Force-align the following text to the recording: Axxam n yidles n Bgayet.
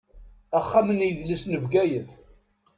Axxam 0.59 0.87
n 0.91 0.99
yidles 1.05 1.43
n 1.47 1.53
Bgayet. 1.63 2.09